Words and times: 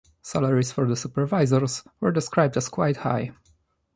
Salaries 0.23 0.71
for 0.71 0.87
the 0.87 0.95
supervisors 0.95 1.83
were 1.99 2.11
described 2.11 2.57
as 2.57 2.69
"quite 2.69 2.97
high". 2.97 3.33